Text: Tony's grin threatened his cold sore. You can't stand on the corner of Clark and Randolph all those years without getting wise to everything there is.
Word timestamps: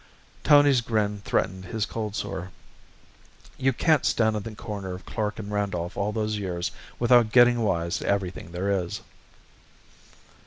Tony's 0.43 0.81
grin 0.81 1.19
threatened 1.23 1.65
his 1.65 1.85
cold 1.85 2.15
sore. 2.15 2.49
You 3.59 3.71
can't 3.71 4.03
stand 4.03 4.35
on 4.35 4.41
the 4.41 4.55
corner 4.55 4.95
of 4.95 5.05
Clark 5.05 5.37
and 5.37 5.51
Randolph 5.51 5.95
all 5.95 6.11
those 6.11 6.39
years 6.39 6.71
without 6.97 7.31
getting 7.31 7.61
wise 7.61 7.99
to 7.99 8.07
everything 8.07 8.51
there 8.51 8.71
is. 8.71 9.01